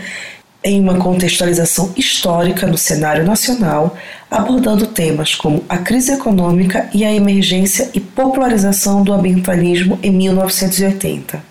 [0.62, 3.96] em uma contextualização histórica no cenário nacional,
[4.30, 11.49] abordando temas como a crise econômica e a emergência e popularização do ambientalismo em 1980.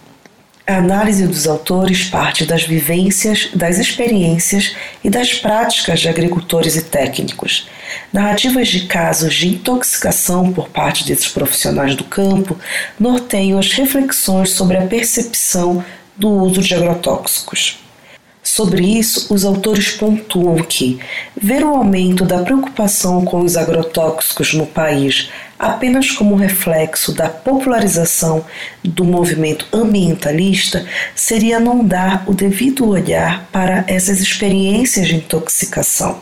[0.69, 6.83] A análise dos autores parte das vivências, das experiências e das práticas de agricultores e
[6.83, 7.67] técnicos.
[8.13, 12.55] Narrativas de casos de intoxicação por parte desses profissionais do campo
[12.99, 15.83] norteiam as reflexões sobre a percepção
[16.15, 17.79] do uso de agrotóxicos.
[18.43, 20.99] Sobre isso, os autores pontuam que
[21.35, 28.45] ver o aumento da preocupação com os agrotóxicos no país apenas como reflexo da popularização
[28.81, 36.21] do movimento ambientalista seria não dar o devido olhar para essas experiências de intoxicação.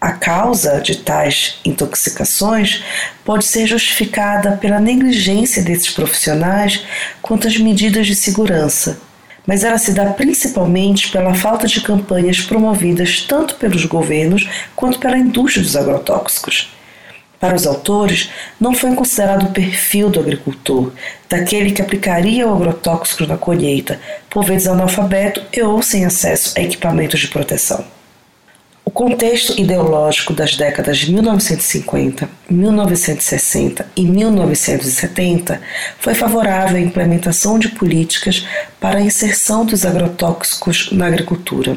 [0.00, 2.84] A causa de tais intoxicações
[3.24, 6.84] pode ser justificada pela negligência desses profissionais
[7.22, 9.00] quanto às medidas de segurança,
[9.46, 15.18] mas ela se dá principalmente pela falta de campanhas promovidas tanto pelos governos quanto pela
[15.18, 16.77] indústria dos agrotóxicos.
[17.40, 20.92] Para os autores, não foi considerado o perfil do agricultor,
[21.28, 26.62] daquele que aplicaria o agrotóxico na colheita, por vezes analfabeto e ou sem acesso a
[26.62, 27.84] equipamentos de proteção.
[28.88, 35.60] O contexto ideológico das décadas de 1950, 1960 e 1970
[36.00, 38.46] foi favorável à implementação de políticas
[38.80, 41.76] para a inserção dos agrotóxicos na agricultura.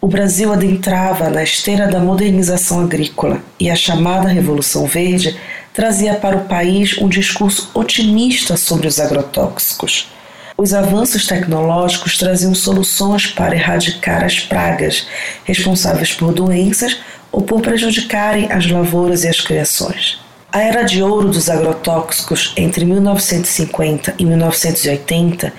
[0.00, 5.36] O Brasil adentrava na esteira da modernização agrícola e a chamada Revolução Verde
[5.74, 10.08] trazia para o país um discurso otimista sobre os agrotóxicos.
[10.56, 15.08] Os avanços tecnológicos traziam soluções para erradicar as pragas
[15.44, 17.00] responsáveis por doenças
[17.32, 20.27] ou por prejudicarem as lavouras e as criações.
[20.50, 25.52] A era de ouro dos agrotóxicos entre 1950 e 1980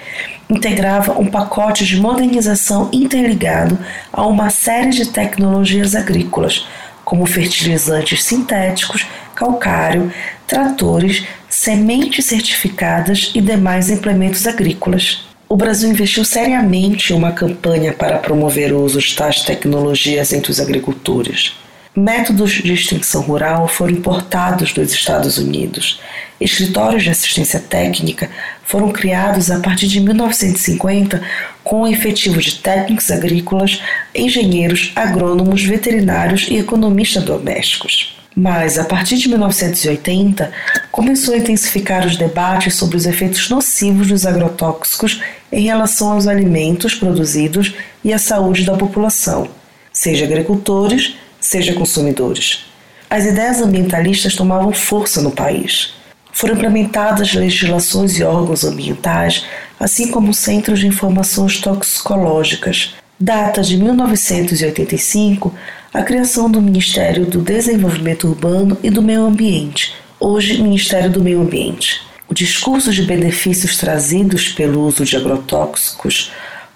[0.49, 3.77] integrava um pacote de modernização interligado
[4.11, 6.67] a uma série de tecnologias agrícolas,
[7.05, 10.11] como fertilizantes sintéticos, calcário,
[10.47, 15.23] tratores, sementes certificadas e demais implementos agrícolas.
[15.47, 20.51] O Brasil investiu seriamente em uma campanha para promover o uso de tais tecnologias entre
[20.51, 21.53] os agricultores.
[21.95, 25.99] Métodos de extensão rural foram importados dos Estados Unidos.
[26.39, 28.29] Escritórios de assistência técnica
[28.63, 31.21] foram criados a partir de 1950
[31.63, 33.81] com o efetivo de técnicos agrícolas,
[34.13, 38.15] engenheiros, agrônomos, veterinários e economistas domésticos.
[38.35, 40.51] Mas, a partir de 1980,
[40.91, 45.21] começou a intensificar os debates sobre os efeitos nocivos dos agrotóxicos
[45.51, 47.73] em relação aos alimentos produzidos
[48.03, 49.49] e à saúde da população,
[49.91, 52.65] seja agricultores, seja consumidores.
[53.09, 55.93] As ideias ambientalistas tomavam força no país.
[56.31, 59.45] Foram implementadas legislações e órgãos ambientais,
[59.79, 62.93] assim como centros de informações toxicológicas.
[63.19, 65.53] Data de 1985
[65.91, 71.41] a criação do Ministério do Desenvolvimento Urbano e do Meio Ambiente, hoje Ministério do Meio
[71.41, 72.01] Ambiente.
[72.27, 76.31] O discurso de benefícios trazidos pelo uso de agrotóxicos,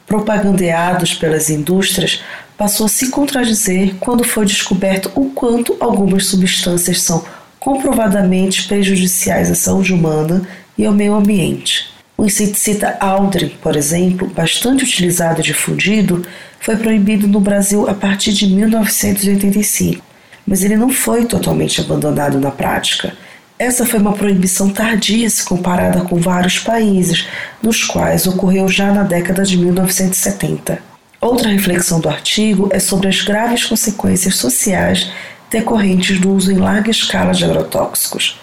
[0.08, 2.24] propagandeados pelas indústrias,
[2.58, 7.24] passou a se contradizer quando foi descoberto o quanto algumas substâncias são
[7.60, 10.48] comprovadamente prejudiciais à saúde humana
[10.78, 11.94] e ao meio ambiente.
[12.18, 16.26] O inseticida Aldrin, por exemplo, bastante utilizado e difundido,
[16.60, 20.04] foi proibido no Brasil a partir de 1985,
[20.46, 23.14] mas ele não foi totalmente abandonado na prática.
[23.58, 27.28] Essa foi uma proibição tardia se comparada com vários países,
[27.62, 30.93] nos quais ocorreu já na década de 1970.
[31.24, 35.10] Outra reflexão do artigo é sobre as graves consequências sociais
[35.50, 38.42] decorrentes do uso em larga escala de agrotóxicos.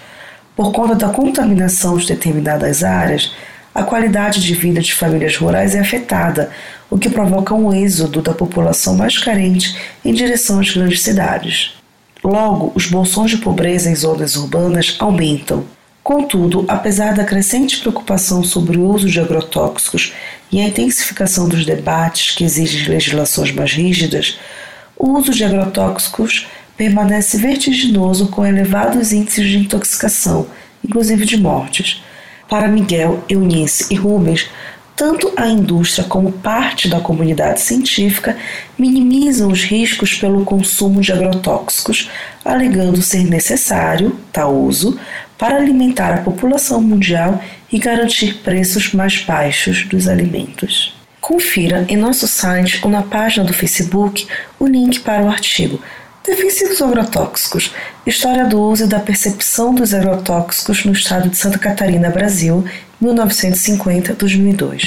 [0.56, 3.34] Por conta da contaminação de determinadas áreas,
[3.74, 6.50] a qualidade de vida de famílias rurais é afetada,
[6.88, 11.74] o que provoca um êxodo da população mais carente em direção às grandes cidades.
[12.24, 15.66] Logo, os bolsões de pobreza em zonas urbanas aumentam.
[16.02, 20.14] Contudo, apesar da crescente preocupação sobre o uso de agrotóxicos
[20.52, 24.38] e a intensificação dos debates que exigem legislações mais rígidas,
[24.96, 26.46] o uso de agrotóxicos
[26.76, 30.46] permanece vertiginoso com elevados índices de intoxicação,
[30.84, 32.02] inclusive de mortes.
[32.48, 34.48] Para Miguel, Eunice e Rubens,
[35.00, 38.36] tanto a indústria como parte da comunidade científica
[38.78, 42.10] minimizam os riscos pelo consumo de agrotóxicos,
[42.44, 45.00] alegando ser necessário tal uso
[45.38, 47.42] para alimentar a população mundial
[47.72, 50.94] e garantir preços mais baixos dos alimentos.
[51.18, 54.28] Confira em nosso site ou na página do Facebook
[54.58, 55.80] o link para o artigo
[56.22, 57.72] Defensivos agrotóxicos.
[58.06, 62.62] História do uso e da percepção dos agrotóxicos no estado de Santa Catarina, Brasil,
[63.02, 64.86] 1950-2002.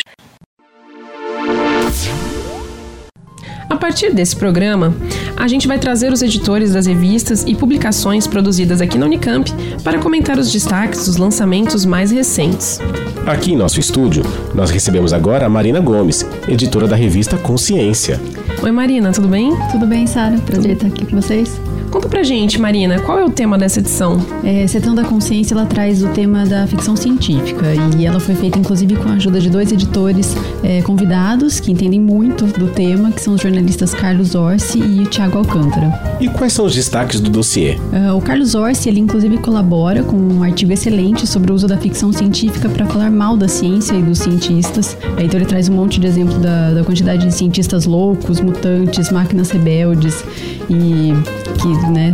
[3.70, 4.96] A partir desse programa,
[5.36, 9.52] a gente vai trazer os editores das revistas e publicações produzidas aqui na Unicamp
[9.84, 12.80] para comentar os destaques dos lançamentos mais recentes.
[13.26, 14.24] Aqui em nosso estúdio,
[14.54, 18.20] nós recebemos agora a Marina Gomes, editora da revista Consciência.
[18.62, 19.52] Oi Marina, tudo bem?
[19.72, 20.38] Tudo bem, Sara.
[20.40, 21.60] Prazer estar aqui com vocês.
[21.94, 24.20] Conta pra gente, Marina, qual é o tema dessa edição?
[24.44, 28.58] É, Setão da Consciência ela traz o tema da ficção científica e ela foi feita
[28.58, 33.22] inclusive com a ajuda de dois editores é, convidados que entendem muito do tema, que
[33.22, 36.18] são os jornalistas Carlos Orsi e Tiago Alcântara.
[36.20, 37.78] E quais são os destaques do dossiê?
[37.94, 41.78] Uh, o Carlos Orsi, ele inclusive colabora com um artigo excelente sobre o uso da
[41.78, 44.98] ficção científica para falar mal da ciência e dos cientistas.
[45.18, 49.50] Então ele traz um monte de exemplo da, da quantidade de cientistas loucos, mutantes, máquinas
[49.50, 50.24] rebeldes
[50.70, 51.14] e
[51.60, 52.14] que né,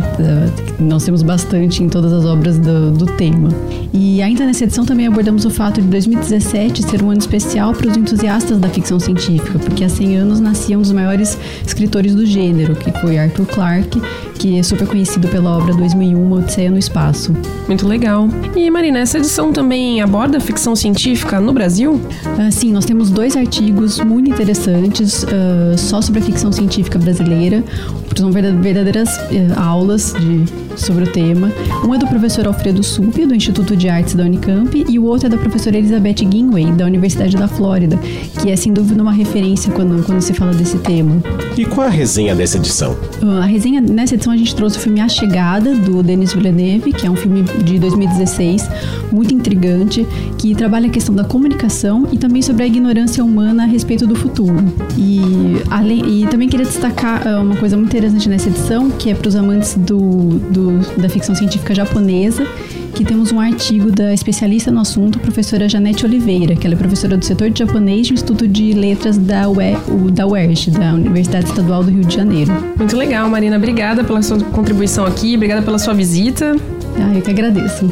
[0.78, 3.48] nós temos bastante em todas as obras do, do, tema.
[3.92, 7.88] E ainda nessa edição também abordamos o fato de 2017 ser um ano especial para
[7.88, 12.24] os entusiastas da ficção científica, porque há 100 anos nascia um dos maiores escritores do
[12.24, 14.00] gênero, que foi Arthur Clarke,
[14.40, 17.36] que é super conhecido pela obra 2001, Odisseia no Espaço.
[17.68, 18.26] Muito legal.
[18.56, 21.92] E Marina, essa edição também aborda ficção científica no Brasil?
[21.92, 27.62] Uh, sim, nós temos dois artigos muito interessantes uh, só sobre a ficção científica brasileira.
[28.16, 31.52] São verdadeiras uh, aulas de, sobre o tema.
[31.86, 35.26] Um é do professor Alfredo Supi, do Instituto de Artes da Unicamp, e o outro
[35.26, 37.98] é da professora Elizabeth Ginway, da Universidade da Flórida,
[38.40, 41.22] que é sem dúvida uma referência quando, quando se fala desse tema.
[41.58, 42.96] E qual a resenha dessa edição?
[43.22, 47.06] a resenha nessa edição a gente trouxe o filme A Chegada, do Denis Villeneuve, que
[47.06, 48.68] é um filme de 2016,
[49.12, 50.06] muito intrigante,
[50.38, 54.14] que trabalha a questão da comunicação e também sobre a ignorância humana a respeito do
[54.14, 54.56] futuro.
[54.96, 55.20] E,
[55.70, 59.36] além, e também queria destacar uma coisa muito interessante nessa edição, que é para os
[59.36, 59.98] amantes do,
[60.50, 62.46] do, da ficção científica japonesa,
[62.94, 67.16] que temos um artigo da especialista no assunto, professora Janete Oliveira, que ela é professora
[67.16, 69.76] do setor de japonês do Instituto de Letras da, UE,
[70.12, 72.52] da UERJ, da Universidade Estadual do Rio de Janeiro.
[72.76, 73.56] Muito legal, Marina.
[73.56, 76.56] Obrigada pela sua contribuição aqui, obrigada pela sua visita.
[76.96, 77.90] Ah, eu que agradeço.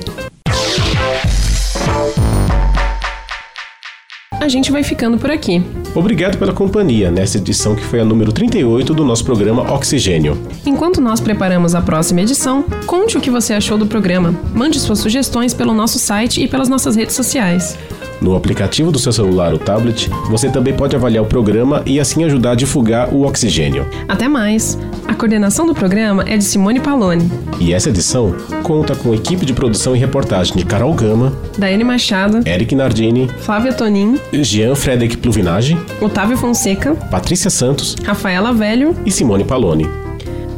[4.41, 5.63] A gente vai ficando por aqui.
[5.95, 10.39] Obrigado pela companhia nessa edição que foi a número 38 do nosso programa Oxigênio.
[10.65, 14.33] Enquanto nós preparamos a próxima edição, conte o que você achou do programa.
[14.55, 17.77] Mande suas sugestões pelo nosso site e pelas nossas redes sociais.
[18.21, 22.25] No aplicativo do seu celular ou tablet, você também pode avaliar o programa e assim
[22.25, 23.87] ajudar a divulgar o oxigênio.
[24.09, 24.79] Até mais!
[25.09, 27.29] A coordenação do programa é de Simone Paloni.
[27.59, 32.47] E essa edição conta com equipe de produção e reportagem de Carol Gama, Daiane Machado,
[32.47, 39.45] Eric Nardini, Flávia Tonin, Jean Frederic Pluvinage, Otávio Fonseca, Patrícia Santos, Rafaela Velho e Simone
[39.45, 39.89] Paloni.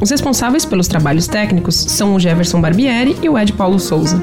[0.01, 4.20] Os responsáveis pelos trabalhos técnicos são o Jefferson Barbieri e o Ed Paulo Souza.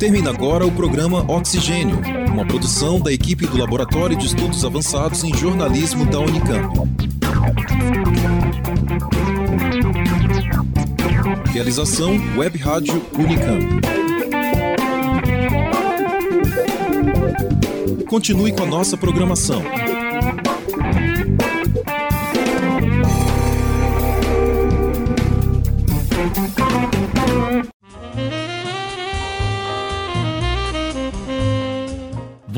[0.00, 2.00] Termina agora o programa Oxigênio,
[2.32, 6.74] uma produção da equipe do Laboratório de Estudos Avançados em Jornalismo da Unicamp.
[11.52, 13.62] Realização Web Rádio Unicamp.
[18.06, 19.62] Continue com a nossa programação.